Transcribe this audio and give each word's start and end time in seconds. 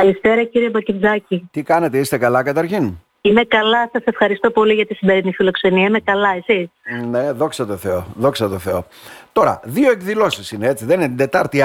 Καλησπέρα 0.00 0.44
κύριε 0.44 0.70
Μπακιτζάκη. 0.70 1.48
Τι 1.50 1.62
κάνετε, 1.62 1.98
είστε 1.98 2.18
καλά 2.18 2.42
καταρχήν; 2.42 2.92
Είμαι 3.20 3.44
καλά, 3.44 3.88
σας 3.92 4.02
ευχαριστώ 4.04 4.50
πολύ 4.50 4.74
για 4.74 4.86
τη 4.86 4.94
σημερινή 4.94 5.32
φιλοξενία. 5.32 5.86
Είμαι 5.86 6.00
καλά, 6.00 6.28
εσύ; 6.28 6.70
Ναι, 7.10 7.32
δόξα 7.32 7.66
τω 7.66 7.76
Θεώ, 7.76 8.06
δόξα 8.16 8.48
τω 8.48 8.58
Θεώ. 8.58 8.86
Τώρα, 9.32 9.60
δύο 9.64 9.90
εκδηλώσεις 9.90 10.50
είναι 10.50 10.66
έτσι, 10.68 10.84
δεν 10.84 10.98
είναι 10.98 11.08
την 11.08 11.16
Τετάρτη 11.16 11.62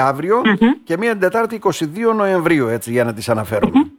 και 0.84 0.96
μία 0.98 1.10
την 1.10 1.20
Τετάρτη 1.20 1.60
22 1.62 2.14
Νοεμβρίου, 2.16 2.66
έτσι, 2.66 2.90
για 2.90 3.04
να 3.04 3.12
τις 3.12 3.28
αναφερουμε 3.28 3.90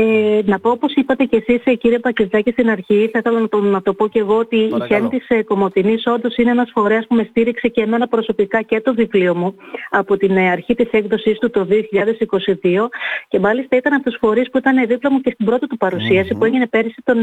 ε, 0.00 0.40
να 0.44 0.58
πω 0.58 0.70
όπως 0.70 0.94
είπατε 0.94 1.24
και 1.24 1.44
εσείς 1.46 1.64
ε, 1.64 1.74
κύριε 1.74 1.98
Πακεζάκη 1.98 2.50
στην 2.50 2.70
αρχή, 2.70 3.08
θα 3.12 3.18
ήθελα 3.18 3.40
να 3.40 3.48
το, 3.48 3.60
να 3.60 3.82
το 3.82 3.94
πω 3.94 4.08
και 4.08 4.18
εγώ 4.18 4.36
ότι 4.36 4.56
η 4.56 4.72
Χέντη 4.86 5.18
της 5.18 5.28
ε, 5.28 5.42
Κομωτινής 5.42 6.06
όντως 6.06 6.36
είναι 6.36 6.50
ένας 6.50 6.70
φορέας 6.74 7.06
που 7.06 7.14
με 7.14 7.26
στήριξε 7.30 7.68
και 7.68 7.82
εμένα 7.82 8.08
προσωπικά 8.08 8.62
και 8.62 8.80
το 8.80 8.94
βιβλίο 8.94 9.34
μου 9.34 9.54
από 9.90 10.16
την 10.16 10.36
ε, 10.36 10.50
αρχή 10.50 10.74
της 10.74 10.90
έκδοσης 10.90 11.38
του 11.38 11.50
το 11.50 11.66
2022 11.70 12.88
και 13.28 13.38
μάλιστα 13.38 13.76
ήταν 13.76 13.92
από 13.92 14.04
τους 14.04 14.16
φορείς 14.20 14.50
που 14.50 14.58
ήταν 14.58 14.86
δίπλα 14.86 15.10
μου 15.12 15.20
και 15.20 15.30
στην 15.30 15.46
πρώτη 15.46 15.66
του 15.66 15.76
παρουσίαση 15.76 16.34
που 16.34 16.44
έγινε 16.44 16.66
πέρυσι 16.66 17.02
τον 17.04 17.16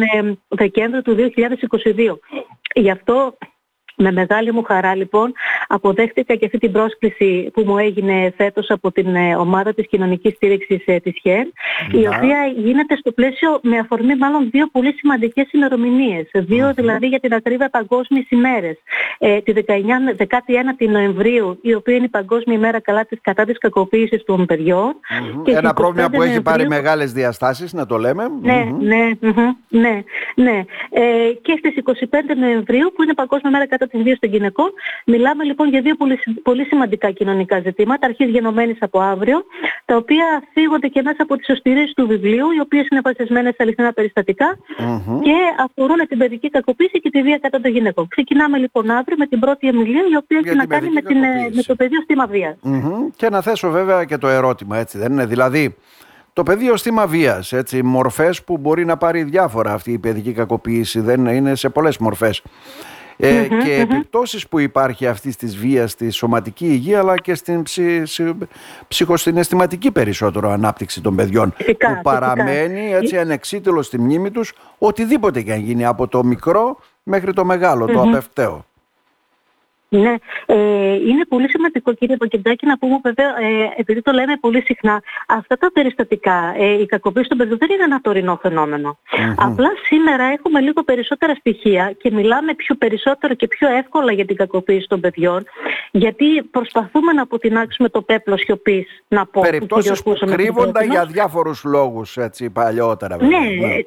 Δεκέμβριο 0.48 1.02
του 1.02 1.16
2022. 1.16 2.18
Γι' 2.74 2.92
αυτό 2.92 3.38
με 3.98 4.12
μεγάλη 4.12 4.52
μου 4.52 4.64
χαρά 4.64 4.96
λοιπόν 4.96 5.34
αποδέχτηκα 5.68 6.36
και 6.36 6.46
αυτή 6.46 6.58
την 6.58 6.72
πρόσκληση 6.72 7.50
που 7.54 7.64
μου 7.66 7.78
έγινε 7.78 8.34
φέτος 8.38 8.70
από 8.70 8.92
την 8.92 9.16
ε, 9.16 9.36
ομάδα 9.36 9.74
της 9.74 9.88
κοινωνικής 9.88 10.34
στήριξης 10.34 10.84
ε, 10.86 11.00
της 11.00 11.20
ΧΕΝ 11.22 11.54
η 11.92 12.08
οποία 12.08 12.54
γίνεται 12.58 12.96
στο 12.96 13.12
πλαίσιο 13.12 13.60
με 13.62 13.78
αφορμή 13.78 14.16
μάλλον 14.16 14.50
δύο 14.52 14.68
πολύ 14.72 14.94
σημαντικές 14.94 15.52
ημερομηνίες. 15.52 16.30
Δύο 16.34 16.74
δηλαδή 16.74 17.08
για 17.08 17.20
την 17.20 17.34
ακρίβεια 17.34 17.70
παγκόσμιες 17.70 18.26
ημέρες. 18.30 18.78
Ε, 19.18 19.42
τη 19.42 19.54
19, 19.68 19.72
19η 20.18 20.88
Νοεμβρίου 20.90 21.60
η 21.62 21.74
οποία 21.74 21.96
είναι 21.96 22.06
η 22.06 22.10
Παγκόσμια 22.10 22.58
ημέρα 22.58 22.82
καλά 22.82 23.06
της, 23.06 23.20
κατά 23.22 23.46
της 23.46 23.58
κακοποίησης 23.58 24.24
των 24.24 24.46
παιδιών. 24.46 24.96
Και 25.44 25.52
Ένα 25.52 25.74
πρόβλημα 25.74 26.10
που 26.10 26.22
έχει 26.22 26.42
πάρει 26.42 26.68
μεγάλες 26.68 27.12
διαστάσεις 27.12 27.74
να 27.74 27.86
το 27.86 27.98
λέμε. 27.98 28.24
Ναι, 28.42 28.68
ναι, 28.80 29.12
ναι, 29.70 30.04
ναι. 30.36 30.64
Ε, 30.90 31.32
και 31.42 31.56
στις 31.58 31.76
25 31.76 32.36
Νοεμβρίου 32.40 32.92
που 32.96 33.04
είναι 33.04 33.14
Παγκόσμια 33.14 33.52
μέρα 33.52 33.68
κατά 33.68 33.87
της 33.88 34.02
βίας 34.04 34.20
των 34.20 34.30
γυναικών. 34.30 34.70
Μιλάμε 35.06 35.44
λοιπόν 35.44 35.70
για 35.70 35.82
δύο 35.82 35.96
πολύ, 35.96 36.20
πολύ 36.44 36.64
σημαντικά 36.64 37.12
κοινωνικά 37.12 37.60
ζητήματα, 37.60 38.08
αρχής 38.08 38.30
γενομένης 38.30 38.78
από 38.80 39.00
αύριο, 39.00 39.46
τα 39.86 39.96
οποία 39.96 40.26
φύγονται 40.54 40.88
και 40.88 41.02
μέσα 41.02 41.24
από 41.24 41.36
τις 41.38 41.50
οστηρίες 41.50 41.94
του 41.96 42.08
βιβλίου, 42.08 42.52
οι 42.52 42.60
οποίες 42.60 42.88
είναι 42.92 43.02
βασισμένες 43.04 43.56
σε 43.56 43.64
αληθινά 43.64 43.94
και 45.22 45.36
αφορούν 45.66 46.08
την 46.08 46.18
παιδική 46.18 46.50
κακοποίηση 46.50 47.00
και 47.00 47.10
τη 47.10 47.22
βία 47.22 47.38
κατά 47.38 47.60
των 47.62 47.72
γυναικών. 47.72 48.08
Ξεκινάμε 48.08 48.58
λοιπόν 48.58 48.90
αύριο 48.90 49.18
με 49.18 49.26
την 49.26 49.40
πρώτη 49.40 49.68
εμιλία, 49.68 50.04
η 50.12 50.16
οποία 50.16 50.42
έχει 50.46 50.56
να 50.56 50.66
κάνει 50.66 50.90
με, 50.90 51.02
την, 51.02 51.24
ε, 51.24 51.50
με 51.54 51.62
το 51.62 51.76
πεδίο 51.76 52.02
στήμα 52.02 52.28
Και 53.16 53.30
να 53.30 53.42
θέσω 53.42 53.70
βέβαια 53.70 54.04
και 54.04 54.18
το 54.18 54.28
ερώτημα, 54.28 54.78
έτσι 54.78 54.98
δεν 54.98 55.12
είναι. 55.12 55.26
Δηλαδή, 55.26 55.76
το 56.34 56.44
πεδίο 56.44 56.78
στήμα 56.78 57.08
βίας, 57.08 57.54
έτσι, 57.54 57.84
μορφές 57.84 58.44
που 58.44 58.58
μπορεί 58.58 58.86
να 58.86 58.98
πάρει 58.98 59.24
διάφορα 59.24 59.74
αυτή 59.74 59.92
η 59.92 59.98
παιδική 59.98 60.34
κακοποίηση, 60.34 61.00
δεν 61.00 61.26
είναι 61.26 61.56
σε 61.56 61.70
πολλές 61.70 61.98
μορφές 61.98 62.42
ε, 63.18 63.48
και 63.64 63.74
επιπτώσεις 63.74 64.48
που 64.48 64.60
υπάρχει 64.60 65.08
αυτή 65.08 65.36
της 65.36 65.58
βίας 65.58 65.92
στη 65.92 66.10
σωματική 66.10 66.66
υγεία 66.66 67.00
αλλά 67.00 67.16
και 67.18 67.36
στην 67.36 67.64
ψη, 67.64 68.04
ψυχοσυναισθηματική 68.88 69.92
περισσότερο 69.92 70.50
ανάπτυξη 70.50 71.02
των 71.02 71.16
παιδιών 71.16 71.54
που 71.54 72.02
παραμένει 72.02 72.94
έτσι 72.94 73.18
ανεξίτηλος 73.18 73.86
στη 73.86 74.00
μνήμη 74.00 74.32
τους 74.32 74.54
οτιδήποτε 74.78 75.42
και 75.42 75.52
αν 75.52 75.60
γίνει 75.60 75.86
από 75.86 76.08
το 76.08 76.24
μικρό 76.24 76.80
μέχρι 77.04 77.34
το 77.34 77.46
μεγάλο, 77.46 77.86
το 77.86 78.02
απευταίο. 78.02 78.66
Ναι, 79.90 80.16
ε, 80.46 80.94
είναι 80.94 81.26
πολύ 81.30 81.50
σημαντικό 81.50 81.94
κύριε 81.94 82.18
Πακεντάκη 82.18 82.66
να 82.66 82.78
πούμε 82.78 83.00
βέβαια, 83.04 83.28
ε, 83.28 83.74
επειδή 83.78 84.02
το 84.02 84.12
λέμε 84.12 84.38
πολύ 84.40 84.62
συχνά, 84.62 85.02
αυτά 85.28 85.58
τα 85.58 85.72
περιστατικά, 85.72 86.54
ε, 86.58 86.82
η 86.82 86.86
κακοποίηση 86.86 87.30
των 87.30 87.38
παιδιών 87.38 87.58
δεν 87.58 87.70
είναι 87.70 87.84
ένα 87.84 88.02
τωρινό 88.02 88.40
Απλά 89.36 89.70
σήμερα 89.88 90.24
έχουμε 90.24 90.60
λίγο 90.60 90.84
περισσότερα 90.84 91.36
στοιχεία 91.36 91.96
και 91.98 92.12
μιλάμε 92.12 92.54
πιο 92.54 92.76
περισσότερο 92.76 93.34
και 93.34 93.48
πιο 93.48 93.70
εύκολα 93.70 94.12
για 94.12 94.26
την 94.26 94.36
κακοποίηση 94.36 94.88
των 94.88 95.00
παιδιών, 95.00 95.46
γιατί 95.92 96.44
προσπαθούμε 96.44 97.14
να 97.14 97.22
αποτινάξουμε 97.22 97.90
το 97.90 98.02
πέπλο 98.02 98.38
σιωπής, 98.38 99.04
να 99.08 99.26
πω. 99.26 99.42
Περιπτώσεις 99.42 100.04
που 100.04 100.14
κρύβονταν 100.26 100.90
για 100.90 101.06
διάφορους 101.06 101.64
λόγους 101.64 102.18
έτσι 102.18 102.50
παλιότερα. 102.50 103.18
Βέβαια. 103.18 103.40
Ναι, 103.40 103.68
ναι 103.68 103.78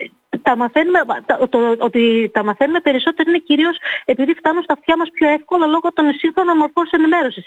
τα 0.50 0.56
μαθαίνουμε, 0.56 1.00
το, 1.48 1.76
ότι 1.78 2.30
τα 2.32 2.44
μαθαίνουμε 2.44 2.80
περισσότερο 2.80 3.30
είναι 3.30 3.38
κυρίως 3.38 3.76
επειδή 4.04 4.34
φτάνουν 4.34 4.62
στα 4.62 4.72
αυτιά 4.72 4.96
μας 4.96 5.08
πιο 5.12 5.28
εύκολα 5.28 5.66
λόγω 5.66 5.92
των 5.92 6.12
σύγχρονων 6.18 6.56
μορφών 6.56 6.86
ενημέρωσης, 6.90 7.44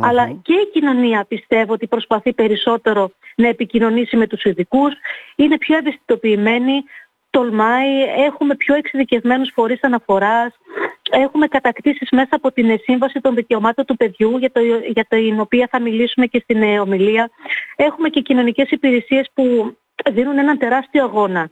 Αλλά 0.00 0.24
και 0.42 0.52
η 0.52 0.66
κοινωνία 0.72 1.24
πιστεύω 1.28 1.72
ότι 1.72 1.86
προσπαθεί 1.86 2.32
περισσότερο 2.32 3.10
να 3.36 3.48
επικοινωνήσει 3.48 4.16
με 4.16 4.26
τους 4.26 4.42
ειδικούς, 4.44 4.92
είναι 5.36 5.58
πιο 5.58 5.76
ευαισθητοποιημένη, 5.76 6.84
τολμάει, 7.30 7.92
έχουμε 8.28 8.54
πιο 8.54 8.74
εξειδικευμένους 8.74 9.50
φορείς 9.54 9.82
αναφοράς, 9.82 10.52
έχουμε 11.10 11.46
κατακτήσεις 11.46 12.08
μέσα 12.10 12.34
από 12.36 12.52
την 12.52 12.78
Σύμβαση 12.82 13.20
των 13.20 13.34
Δικαιωμάτων 13.34 13.84
του 13.84 13.96
Παιδιού, 13.96 14.36
για, 14.38 14.50
το, 14.52 14.60
για 14.96 15.04
την 15.08 15.40
οποία 15.40 15.68
θα 15.70 15.80
μιλήσουμε 15.80 16.26
και 16.26 16.40
στην 16.42 16.62
ε, 16.62 16.80
ομιλία. 16.80 17.30
Έχουμε 17.76 18.08
και 18.08 18.20
κοινωνικές 18.20 18.70
υπηρεσίες 18.70 19.30
που 19.34 19.76
δίνουν 20.10 20.38
έναν 20.38 20.58
τεράστιο 20.58 21.04
αγώνα 21.04 21.50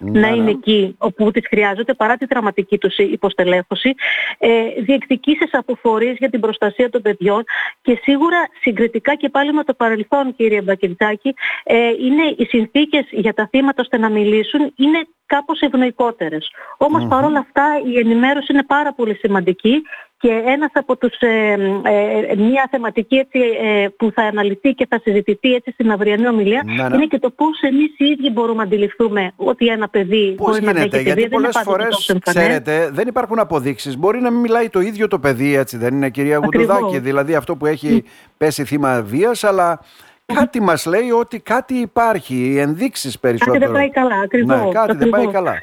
να 0.00 0.28
είναι 0.28 0.50
εκεί 0.50 0.94
όπου 0.98 1.30
τις 1.30 1.46
χρειάζονται 1.48 1.94
παρά 1.94 2.16
τη 2.16 2.26
δραματική 2.26 2.78
τους 2.78 2.96
υποστελέχωση, 2.96 3.94
ε, 4.38 4.48
διεκδικήσεις 4.82 5.48
από 5.52 5.74
φορείς 5.74 6.16
για 6.18 6.30
την 6.30 6.40
προστασία 6.40 6.90
των 6.90 7.02
παιδιών 7.02 7.44
και 7.82 7.98
σίγουρα 8.02 8.48
συγκριτικά 8.60 9.14
και 9.14 9.28
πάλι 9.28 9.52
με 9.52 9.64
το 9.64 9.74
παρελθόν 9.74 10.34
κύριε 10.36 10.62
Μπακεντζάκη 10.62 11.34
ε, 11.64 11.88
είναι 11.88 12.34
οι 12.36 12.44
συνθήκες 12.44 13.04
για 13.10 13.32
τα 13.34 13.48
θύματα 13.50 13.82
ώστε 13.82 13.98
να 13.98 14.10
μιλήσουν 14.10 14.72
είναι 14.76 15.06
κάπως 15.26 15.60
ευνοϊκότερες. 15.60 16.50
Όμως 16.76 17.06
παρόλα 17.08 17.38
αυτά 17.38 17.66
η 17.86 17.98
ενημέρωση 17.98 18.52
είναι 18.52 18.62
πάρα 18.62 18.92
πολύ 18.92 19.14
σημαντική 19.14 19.82
και 20.22 20.42
ένας 20.46 20.70
από 20.74 20.96
τους, 20.96 21.18
ε, 21.18 21.52
ε, 21.82 22.36
μια 22.36 22.68
θεματική 22.70 23.16
έτσι, 23.16 23.38
ε, 23.38 23.88
που 23.96 24.10
θα 24.14 24.22
αναλυθεί 24.22 24.74
και 24.74 24.86
θα 24.88 25.00
συζητηθεί 25.02 25.54
έτσι 25.54 25.70
στην 25.70 25.92
αυριανή 25.92 26.28
ομιλία 26.28 26.62
ναι, 26.64 26.88
ναι. 26.88 26.94
είναι 26.94 27.06
και 27.06 27.18
το 27.18 27.30
πώς 27.30 27.60
εμείς 27.60 27.98
οι 27.98 28.04
ίδιοι 28.04 28.30
μπορούμε 28.30 28.56
να 28.56 28.62
αντιληφθούμε 28.62 29.32
ότι 29.36 29.66
ένα 29.66 29.88
παιδί 29.88 30.34
πώς 30.36 30.46
μπορεί 30.46 30.60
γίνεται, 30.60 30.96
να 30.96 31.02
γιατί 31.02 31.28
πολλές 31.28 31.60
φορές, 31.64 32.16
ξέρετε, 32.24 32.90
δεν 32.92 33.08
υπάρχουν 33.08 33.38
αποδείξεις. 33.38 33.98
Μπορεί 33.98 34.20
να 34.20 34.30
μην 34.30 34.40
μιλάει 34.40 34.68
το 34.68 34.80
ίδιο 34.80 35.08
το 35.08 35.18
παιδί, 35.18 35.54
έτσι 35.56 35.76
δεν 35.76 35.94
είναι 35.94 36.10
κυρία 36.10 36.36
Γουδουδάκη, 36.36 36.98
δηλαδή 36.98 37.34
αυτό 37.34 37.56
που 37.56 37.66
έχει 37.66 38.04
πέσει 38.36 38.64
θύμα 38.64 39.02
βίας, 39.02 39.44
αλλά 39.44 39.80
κάτι 40.26 40.60
μας 40.60 40.86
λέει 40.86 41.10
ότι 41.10 41.40
κάτι 41.40 41.74
υπάρχει, 41.74 42.56
ενδείξεις 42.58 43.18
περισσότερο. 43.18 43.58
Κάτι 43.58 43.72
δεν 43.72 43.74
πάει 43.74 43.90
καλά, 43.90 44.20
ακριβώς. 44.24 44.64
Ναι, 44.64 44.72
κάτι 44.72 44.96
δεν 44.96 45.08
πάει 45.08 45.26
καλά. 45.26 45.54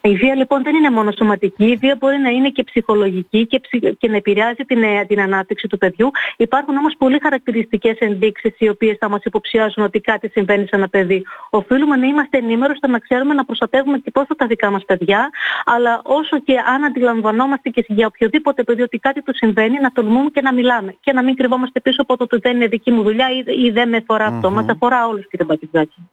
Η 0.00 0.14
βία 0.14 0.34
λοιπόν 0.34 0.62
δεν 0.62 0.74
είναι 0.74 0.90
μόνο 0.90 1.10
σωματική, 1.16 1.64
η 1.64 1.76
βία 1.76 1.96
μπορεί 1.98 2.18
να 2.18 2.28
είναι 2.28 2.48
και 2.48 2.64
ψυχολογική 2.64 3.46
και, 3.46 3.60
και 3.98 4.08
να 4.08 4.16
επηρεάζει 4.16 4.64
την, 4.66 4.82
ε, 4.82 5.04
την 5.04 5.20
ανάπτυξη 5.20 5.68
του 5.68 5.78
παιδιού. 5.78 6.10
Υπάρχουν 6.36 6.76
όμως 6.76 6.94
πολύ 6.98 7.18
χαρακτηριστικές 7.22 7.98
ενδείξεις 7.98 8.54
οι 8.58 8.68
οποίες 8.68 8.96
θα 9.00 9.08
μας 9.08 9.22
υποψιάζουν 9.24 9.84
ότι 9.84 10.00
κάτι 10.00 10.28
συμβαίνει 10.28 10.62
σε 10.62 10.76
ένα 10.76 10.88
παιδί. 10.88 11.24
Οφείλουμε 11.50 11.96
να 11.96 12.06
είμαστε 12.06 12.38
ενήμεροι 12.38 12.72
ώστε 12.72 12.88
να 12.88 12.98
ξέρουμε 12.98 13.34
να 13.34 13.44
προστατεύουμε 13.44 13.98
και 13.98 14.10
τόσο 14.10 14.36
τα 14.36 14.46
δικά 14.46 14.70
μας 14.70 14.84
παιδιά, 14.84 15.30
αλλά 15.64 16.00
όσο 16.04 16.38
και 16.38 16.54
αν 16.66 16.84
αντιλαμβανόμαστε 16.84 17.68
και 17.68 17.84
για 17.88 18.06
οποιοδήποτε 18.06 18.62
παιδί 18.62 18.82
ότι 18.82 18.98
κάτι 18.98 19.22
του 19.22 19.34
συμβαίνει, 19.34 19.78
να 19.80 19.90
τολμούμε 19.90 20.30
και 20.30 20.40
να 20.40 20.52
μιλάμε 20.52 20.96
και 21.00 21.12
να 21.12 21.22
μην 21.22 21.34
κρυβόμαστε 21.34 21.80
πίσω 21.80 22.02
από 22.02 22.16
το 22.16 22.24
ότι 22.24 22.38
δεν 22.38 22.56
είναι 22.56 22.66
δική 22.66 22.90
μου 22.90 23.02
δουλειά 23.02 23.26
ή, 23.30 23.66
ή 23.66 23.70
δεν 23.70 23.88
με 23.88 23.96
αφορά 23.96 24.24
αυτό. 24.24 24.50
Μας 24.50 24.66
αφορά 24.68 25.06
όλους 25.06 25.28
κύριε 25.28 25.46
Μπατιζάκη. 25.46 26.08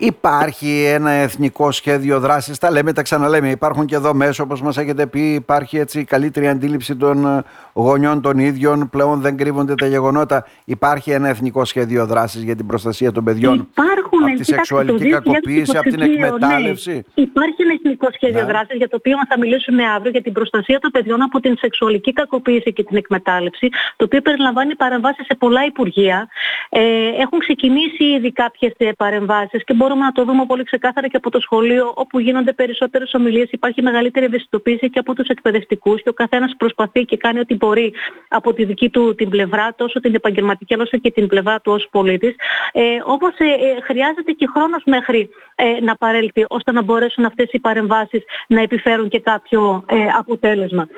Υπάρχει 0.00 0.84
ένα 0.84 1.10
εθνικό 1.10 1.70
σχέδιο 1.70 2.20
δράσης. 2.20 2.58
Τα 2.58 2.70
λέμε, 2.70 2.92
τα 2.92 3.02
ξαναλέμε. 3.02 3.50
Υπάρχουν 3.50 3.86
και 3.86 3.94
εδώ 3.94 4.14
μέσα, 4.14 4.42
όπως 4.42 4.62
μας 4.62 4.76
έχετε 4.76 5.06
πει, 5.06 5.20
υπάρχει 5.20 5.78
έτσι 5.78 6.04
καλύτερη 6.04 6.48
αντίληψη 6.48 6.96
των 6.96 7.26
ε, 7.26 7.42
γονιών 7.72 8.20
των 8.20 8.38
ίδιων. 8.38 8.88
Πλέον 8.90 9.20
δεν 9.20 9.36
κρύβονται 9.36 9.74
τα 9.74 9.86
γεγονότα. 9.86 10.46
Υπάρχει 10.64 11.10
ένα 11.10 11.28
εθνικό 11.28 11.64
σχέδιο 11.64 12.06
δράσης 12.06 12.42
για 12.42 12.56
την 12.56 12.66
προστασία 12.66 13.12
των 13.12 13.24
παιδιών 13.24 13.68
Υπάρχουν, 13.70 14.24
από 14.24 14.36
τη 14.36 14.44
σεξουαλική 14.44 15.08
κακοποίηση, 15.10 15.76
από 15.76 15.90
την 15.90 16.00
εκμετάλλευση. 16.00 16.92
Ναι. 16.92 17.22
Υπάρχει 17.22 17.62
ένα 17.62 17.72
εθνικό 17.72 18.08
σχέδιο 18.12 18.40
ναι. 18.40 18.46
δράσης 18.46 18.76
για 18.76 18.88
το 18.88 18.96
οποίο 18.96 19.16
θα 19.28 19.38
μιλήσουμε 19.38 19.84
αύριο 19.84 20.10
για 20.10 20.22
την 20.22 20.32
προστασία 20.32 20.78
των 20.78 20.90
παιδιών 20.90 21.22
από 21.22 21.40
την 21.40 21.56
σεξουαλική 21.58 22.12
κακοποίηση 22.12 22.72
και 22.72 22.84
την 22.84 22.96
εκμετάλλευση, 22.96 23.68
το 23.96 24.04
οποίο 24.04 24.20
περιλαμβάνει 24.20 24.74
παρεμβάσεις 24.76 25.26
σε 25.26 25.34
πολλά 25.34 25.64
υπουργεία. 25.64 26.28
Ε, 26.68 26.80
έχουν 27.20 27.38
ξεκινήσει 27.38 28.04
ήδη 28.04 28.32
κάποιες 28.32 28.72
παρεμβάσεις 28.96 29.64
και 29.64 29.74
μπορούμε 29.88 30.06
να 30.06 30.12
το 30.12 30.24
δούμε 30.24 30.46
πολύ 30.46 30.64
ξεκάθαρα 30.64 31.08
και 31.08 31.16
από 31.16 31.30
το 31.30 31.40
σχολείο, 31.40 31.92
όπου 31.94 32.18
γίνονται 32.18 32.52
περισσότερες 32.52 33.14
ομιλίες, 33.14 33.48
υπάρχει 33.50 33.82
μεγαλύτερη 33.82 34.26
ευαισθητοποίηση 34.26 34.90
και 34.90 34.98
από 34.98 35.14
τους 35.14 35.28
εκπαιδευτικούς 35.28 36.02
και 36.02 36.08
ο 36.08 36.12
καθένας 36.12 36.54
προσπαθεί 36.58 37.04
και 37.04 37.16
κάνει 37.16 37.38
ό,τι 37.38 37.54
μπορεί 37.54 37.94
από 38.28 38.52
τη 38.52 38.64
δική 38.64 38.90
του 38.90 39.14
την 39.14 39.28
πλευρά, 39.28 39.74
τόσο 39.76 40.00
την 40.00 40.14
επαγγελματική 40.14 40.74
όσο 40.74 40.98
και 40.98 41.10
την 41.10 41.26
πλευρά 41.26 41.60
του 41.60 41.72
ως 41.72 41.88
πολίτης. 41.90 42.34
Ε, 42.72 42.82
Όμω 43.04 43.28
ε, 43.38 43.44
ε, 43.44 43.80
χρειάζεται 43.80 44.32
και 44.32 44.46
χρόνος 44.54 44.82
μέχρι 44.84 45.30
ε, 45.54 45.80
να 45.80 45.96
παρέλθει 45.96 46.44
ώστε 46.48 46.72
να 46.72 46.82
μπορέσουν 46.82 47.24
αυτές 47.24 47.48
οι 47.52 47.58
παρεμβάσεις 47.60 48.22
να 48.48 48.60
επιφέρουν 48.60 49.08
και 49.08 49.20
κάποιο 49.20 49.84
ε, 49.86 49.96
αποτέλεσμα. 50.18 50.88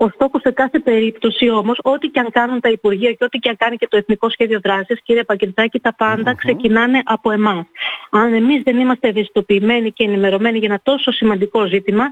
Ο 0.00 0.08
στόχος 0.08 0.40
σε 0.40 0.50
κάθε 0.50 0.78
περίπτωση 0.78 1.48
όμως, 1.50 1.78
ό,τι 1.82 2.08
και 2.08 2.20
αν 2.20 2.30
κάνουν 2.30 2.60
τα 2.60 2.68
Υπουργεία 2.68 3.12
και 3.12 3.24
ό,τι 3.24 3.38
και 3.38 3.48
αν 3.48 3.56
κάνει 3.56 3.76
και 3.76 3.88
το 3.88 3.96
Εθνικό 3.96 4.30
Σχέδιο 4.30 4.60
Δράσης, 4.62 5.02
κύριε 5.02 5.24
Παγκεντάκη, 5.24 5.80
τα 5.80 5.94
παντα 5.94 6.34
ξεκινάνε 6.34 7.02
από 7.04 7.30
εμάς. 7.30 7.66
Αν 8.10 8.34
εμείς 8.34 8.62
δεν 8.62 8.78
είμαστε 8.78 9.08
ευαισθητοποιημένοι 9.08 9.92
και 9.92 10.04
ενημερωμένοι 10.04 10.58
για 10.58 10.68
ένα 10.68 10.80
τόσο 10.82 11.12
σημαντικό 11.12 11.66
ζήτημα, 11.66 12.04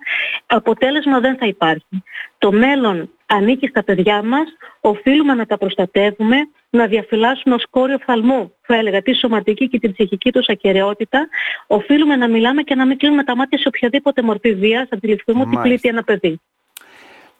αποτέλεσμα 0.46 1.20
δεν 1.20 1.36
θα 1.36 1.46
υπάρχει. 1.46 2.02
Το 2.38 2.52
μέλλον 2.52 3.10
ανήκει 3.26 3.66
στα 3.66 3.84
παιδιά 3.84 4.22
μας, 4.22 4.46
οφείλουμε 4.80 5.34
να 5.34 5.46
τα 5.46 5.58
προστατεύουμε, 5.58 6.36
να 6.70 6.86
διαφυλάσσουμε 6.86 7.54
ως 7.54 7.66
κόριο 7.70 7.98
φθαλμού, 7.98 8.52
θα 8.60 8.76
έλεγα, 8.76 9.02
τη 9.02 9.14
σωματική 9.14 9.68
και 9.68 9.78
την 9.78 9.92
ψυχική 9.92 10.32
τους 10.32 10.46
ακαιρεότητα, 10.48 11.28
οφείλουμε 11.66 12.16
να 12.16 12.28
μιλάμε 12.28 12.62
και 12.62 12.74
να 12.74 12.86
μην 12.86 12.98
κλείνουμε 12.98 13.24
τα 13.24 13.36
μάτια 13.36 13.58
σε 13.58 13.68
οποιαδήποτε 13.68 14.22
μορφή 14.22 14.54
βίας, 14.54 14.88
αντιληφθούμε 14.90 15.40
ότι 15.40 15.58
πλήττει 15.62 15.88
ένα 15.88 16.02
παιδί. 16.02 16.40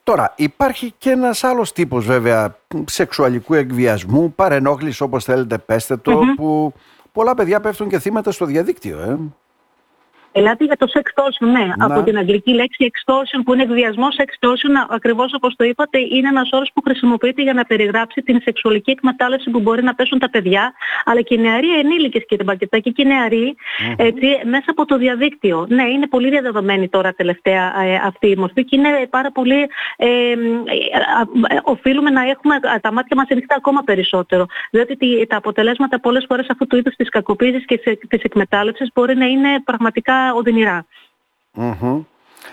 Τώρα 0.06 0.32
υπάρχει 0.36 0.94
και 0.98 1.10
ένας 1.10 1.44
άλλος 1.44 1.72
τύπος 1.72 2.04
βέβαια 2.04 2.56
σεξουαλικού 2.84 3.54
εκβιασμού, 3.54 4.32
παρενόχληση 4.34 5.02
όπως 5.02 5.24
θέλετε 5.24 5.58
πέστε 5.58 5.96
το, 5.96 6.20
που 6.36 6.72
πολλά 7.12 7.34
παιδιά 7.34 7.60
πέφτουν 7.60 7.88
και 7.88 7.98
θύματα 7.98 8.30
στο 8.30 8.44
διαδίκτυο. 8.44 9.00
Ε. 9.00 9.18
Ελάτε 10.38 10.64
για 10.64 10.76
το 10.76 10.86
sextortion, 10.94 11.46
ναι. 11.46 11.72
Από 11.78 12.02
την 12.02 12.18
αγγλική 12.18 12.52
λέξη 12.52 12.90
extortion 12.92 13.40
που 13.44 13.52
είναι 13.52 13.62
εκβιασμός, 13.62 14.16
sextortion 14.18 14.72
ακριβώς 14.88 15.34
όπως 15.34 15.54
το 15.56 15.64
είπατε 15.64 15.98
είναι 15.98 16.28
ένας 16.28 16.48
όρος 16.52 16.70
που 16.74 16.82
χρησιμοποιείται 16.82 17.42
για 17.42 17.52
να 17.52 17.64
περιγράψει 17.64 18.22
την 18.22 18.40
σεξουαλική 18.42 18.90
εκμετάλλευση 18.90 19.50
που 19.50 19.60
μπορεί 19.60 19.82
να 19.82 19.94
πέσουν 19.94 20.18
τα 20.18 20.30
παιδιά 20.30 20.72
αλλά 21.04 21.20
και 21.20 21.34
οι 21.34 21.38
νεαροί 21.38 21.78
ενήλικες 21.78 22.24
κύριε 22.28 22.44
Μπακετάκη 22.44 22.92
και 22.92 23.02
οι 23.02 23.06
νεαροί 23.06 23.56
έτσι, 23.96 24.26
μέσα 24.44 24.64
από 24.66 24.84
το 24.84 24.96
διαδίκτυο. 24.96 25.66
Ναι, 25.68 25.82
είναι 25.82 26.06
πολύ 26.06 26.30
διαδεδομένη 26.30 26.88
τώρα 26.88 27.12
τελευταία 27.12 27.82
ε, 27.82 28.00
αυτή 28.04 28.26
η 28.30 28.36
μορφή 28.36 28.64
και 28.64 28.76
είναι 28.76 29.06
πάρα 29.10 29.30
πολύ 29.32 29.60
ε, 29.96 30.06
ε, 30.06 30.36
οφείλουμε 31.62 32.10
να 32.10 32.22
έχουμε 32.22 32.54
τα 32.80 32.92
μάτια 32.92 33.16
μας 33.16 33.26
ανοιχτά 33.30 33.54
ακόμα 33.54 33.82
περισσότερο. 33.82 34.46
Διότι 34.70 35.26
τα 35.26 35.36
αποτελέσματα 35.36 36.00
πολλές 36.00 36.24
φορές 36.28 36.46
αυτού 36.50 36.66
του 36.66 36.76
είδους 36.76 36.94
της 36.94 37.08
κακοποίησης 37.08 37.64
και 37.64 37.78
της 38.08 38.22
εκμετάλλευσης 38.22 38.90
μπορεί 38.94 39.16
να 39.16 39.26
είναι 39.26 39.60
πραγματικά 39.64 40.25
οδυνηρά. 40.34 40.86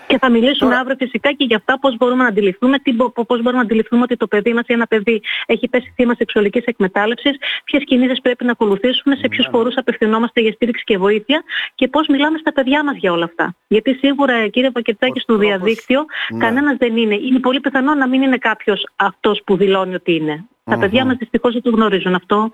Και 0.06 0.18
θα 0.18 0.30
μιλήσουμε 0.30 0.70
Τώρα... 0.70 0.80
αύριο 0.80 0.96
φυσικά 0.98 1.32
και 1.32 1.44
για 1.44 1.56
αυτά 1.56 1.78
πώς 1.78 1.96
μπορούμε 1.96 2.22
να 2.22 2.28
αντιληφθούμε, 2.28 2.78
τι, 2.78 2.92
πώς 2.92 3.24
μπορούμε 3.26 3.52
να 3.52 3.60
αντιληφθούμε 3.60 4.02
ότι 4.02 4.16
το 4.16 4.26
παιδί 4.26 4.52
μας 4.52 4.62
ή 4.66 4.72
ένα 4.72 4.86
παιδί 4.86 5.22
έχει 5.46 5.68
πέσει 5.68 5.92
θύμα 5.94 6.14
σεξουαλικής 6.14 6.64
εκμετάλλευσης, 6.64 7.36
ποιες 7.64 7.84
κινήσεις 7.84 8.20
πρέπει 8.20 8.44
να 8.44 8.50
ακολουθήσουμε, 8.50 9.14
σε 9.14 9.28
ποιους 9.28 9.46
ναι, 9.46 9.50
ναι. 9.50 9.58
φορούς 9.58 9.76
απευθυνόμαστε 9.76 10.40
για 10.40 10.52
στήριξη 10.52 10.84
και 10.84 10.98
βοήθεια 10.98 11.42
και 11.74 11.88
πώς 11.88 12.06
μιλάμε 12.06 12.38
στα 12.38 12.52
παιδιά 12.52 12.84
μας 12.84 12.96
για 12.96 13.12
όλα 13.12 13.24
αυτά. 13.24 13.54
Γιατί 13.66 13.94
σίγουρα 13.94 14.48
κύριε 14.48 14.70
Πακετάκη 14.70 15.20
στο 15.20 15.36
διαδίκτυο 15.36 16.04
ναι. 16.32 16.38
κανένας 16.38 16.76
δεν 16.76 16.96
είναι. 16.96 17.14
Είναι 17.14 17.38
πολύ 17.38 17.60
πιθανό 17.60 17.94
να 17.94 18.08
μην 18.08 18.22
είναι 18.22 18.38
κάποιος 18.38 18.86
αυτός 18.96 19.42
που 19.46 19.56
δηλώνει 19.56 19.94
ότι 19.94 20.14
είναι. 20.14 20.44
Τα 20.64 20.78
παιδιά 20.78 21.04
μας 21.04 21.16
δυστυχώς 21.16 21.52
δεν 21.52 21.62
το 21.62 21.70
γνωρίζουν 21.70 22.14
αυτό. 22.14 22.50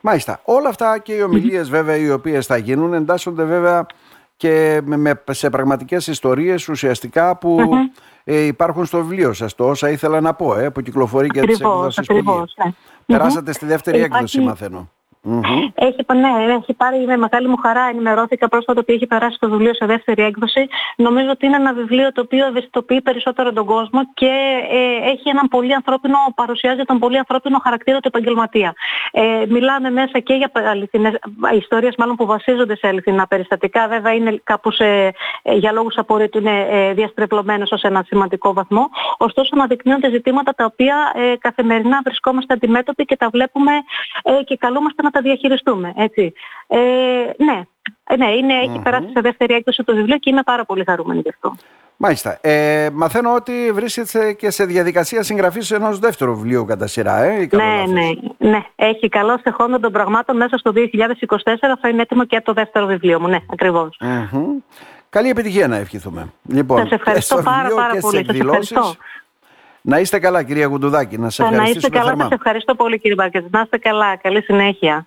Μάλιστα. 0.00 0.40
Όλα 0.44 0.68
αυτά 0.68 0.98
και 0.98 1.12
οι 1.12 1.20
ομιλίες 1.20 1.70
βέβαια 1.70 1.96
οι 1.96 2.10
οποίες 2.10 2.46
θα 2.46 2.56
γίνουν 2.56 2.92
εντάσσονται 2.94 3.44
βέβαια 3.44 3.86
και 4.38 4.80
με, 4.84 5.22
σε 5.30 5.50
πραγματικές 5.50 6.06
ιστορίες 6.06 6.68
ουσιαστικά 6.68 7.36
που 7.36 7.58
ε, 8.24 8.40
υπάρχουν 8.40 8.84
στο 8.84 8.98
βιβλίο 8.98 9.32
σας. 9.32 9.54
Το 9.54 9.68
όσα 9.68 9.90
ήθελα 9.90 10.20
να 10.20 10.34
πω, 10.34 10.58
ε, 10.58 10.70
που 10.70 10.80
κυκλοφορεί 10.80 11.28
και 11.28 11.40
τις 11.40 11.60
εκδόσεις 11.60 12.06
του 12.06 12.48
Περάσατε 13.06 13.52
στη 13.52 13.66
δεύτερη 13.66 14.00
έκδοση, 14.00 14.40
μαθαίνω. 14.40 14.90
Mm-hmm. 15.30 15.68
Έχει, 15.74 16.04
ναι, 16.14 16.54
έχει 16.54 16.74
πάρει 16.74 17.06
με 17.06 17.16
μεγάλη 17.16 17.48
μου 17.48 17.56
χαρά. 17.56 17.88
Ενημερώθηκα 17.92 18.48
πρόσφατα 18.48 18.80
ότι 18.80 18.92
έχει 18.92 19.06
περάσει 19.06 19.36
το 19.40 19.50
βιβλίο 19.50 19.74
σε 19.74 19.86
δεύτερη 19.86 20.22
έκδοση. 20.22 20.68
Νομίζω 20.96 21.30
ότι 21.30 21.46
είναι 21.46 21.56
ένα 21.56 21.72
βιβλίο 21.72 22.12
το 22.12 22.20
οποίο 22.20 22.46
ευαισθητοποιεί 22.46 23.00
περισσότερο 23.00 23.52
τον 23.52 23.64
κόσμο 23.64 24.00
και 24.14 24.32
ε, 24.70 25.10
έχει 25.10 25.28
έναν 25.28 25.48
πολύ 25.48 25.74
ανθρώπινο, 25.74 26.16
παρουσιάζει 26.34 26.82
τον 26.82 26.98
πολύ 26.98 27.18
ανθρώπινο 27.18 27.58
χαρακτήρα 27.62 28.00
του 28.00 28.08
επαγγελματία. 28.08 28.74
Ε, 29.10 29.44
μιλάμε 29.48 29.90
μέσα 29.90 30.18
και 30.18 30.34
για 30.34 30.50
αληθινές, 30.54 31.18
ιστορίες 31.56 31.94
μάλλον 31.98 32.16
που 32.16 32.26
βασίζονται 32.26 32.76
σε 32.76 32.86
αληθινά 32.86 33.26
περιστατικά. 33.26 33.88
Βέβαια 33.88 34.12
είναι 34.12 34.40
κάπως 34.44 34.78
ε, 34.78 35.12
ε, 35.42 35.54
για 35.54 35.72
λόγους 35.72 35.96
απορρίτου 35.96 36.38
είναι 36.38 36.66
ε, 36.70 36.92
διαστρεβλωμένος 36.92 37.72
ως 37.72 37.82
ένα 37.82 38.04
σημαντικό 38.06 38.52
βαθμό. 38.52 38.88
Ωστόσο 39.18 39.50
αναδεικνύονται 39.52 40.10
ζητήματα 40.10 40.52
τα 40.52 40.64
οποία 40.64 41.12
ε, 41.14 41.36
καθημερινά 41.38 42.00
βρισκόμαστε 42.04 42.54
αντιμέτωποι 42.54 43.04
και 43.04 43.16
τα 43.16 43.28
βλέπουμε 43.28 43.72
ε, 44.22 44.42
και 44.44 44.56
καλούμαστε 44.56 45.02
να 45.02 45.10
τα 45.10 45.17
διαχειριστούμε. 45.20 45.92
Έτσι. 45.96 46.32
Ε, 46.66 46.78
ναι, 47.44 47.62
ε, 48.04 48.16
ναι 48.16 48.30
είναι, 48.30 48.54
έχει 48.54 48.80
περάσει 48.82 49.06
σε 49.12 49.20
δεύτερη 49.20 49.54
έκδοση 49.54 49.84
το 49.84 49.94
βιβλίο 49.94 50.18
και 50.18 50.30
είμαι 50.30 50.42
πάρα 50.42 50.64
πολύ 50.64 50.84
χαρούμενη 50.86 51.20
γι' 51.20 51.28
αυτό. 51.28 51.54
Μάλιστα. 52.00 52.38
Ε, 52.40 52.90
μαθαίνω 52.92 53.34
ότι 53.34 53.70
βρίσκεται 53.72 54.32
και 54.32 54.50
σε 54.50 54.64
διαδικασία 54.64 55.22
συγγραφής 55.22 55.70
ενός 55.70 55.98
δεύτερου 55.98 56.36
βιβλίου 56.36 56.64
κατά 56.64 56.86
σειρά, 56.86 57.22
ε, 57.22 57.48
ναι, 57.52 57.84
ναι, 57.88 58.08
ναι. 58.50 58.62
Έχει 58.76 59.08
καλό 59.08 59.38
στεχόντων 59.38 59.80
των 59.80 59.92
πραγμάτων 59.92 60.36
μέσα 60.36 60.58
στο 60.58 60.72
2024 60.74 60.78
θα 61.80 61.88
είναι 61.88 62.02
έτοιμο 62.02 62.24
και 62.24 62.40
το 62.40 62.52
δεύτερο 62.52 62.86
βιβλίο 62.86 63.20
μου. 63.20 63.28
Ναι, 63.28 63.38
ακριβώς. 63.52 64.00
Καλή 65.10 65.28
επιτυχία 65.28 65.68
να 65.68 65.76
ευχηθούμε. 65.76 66.32
Λοιπόν, 66.48 66.78
Σας 66.78 66.90
ευχαριστώ 66.90 67.42
πάρα, 67.42 67.68
πάρα 67.74 67.94
πολύ. 68.00 68.24
Σας 68.26 68.38
ευχαριστώ. 68.38 68.94
Να 69.80 69.98
είστε 69.98 70.18
καλά 70.18 70.42
κυρία 70.42 70.66
Γουντουδάκη, 70.66 71.18
να 71.18 71.30
σε 71.30 71.42
ευχαριστήσω. 71.42 71.88
Να 71.88 71.98
είστε 71.98 72.10
καλά, 72.10 72.22
σας 72.22 72.30
ευχαριστώ 72.30 72.74
πολύ 72.74 72.98
κύριε 72.98 73.14
Μπάρκετ. 73.14 73.44
Να 73.50 73.60
είστε 73.60 73.78
καλά, 73.78 74.16
καλή 74.16 74.42
συνέχεια. 74.42 75.06